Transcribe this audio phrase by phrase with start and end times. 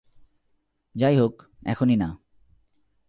[0.95, 1.35] যাইহোক
[1.65, 2.09] এখনই না।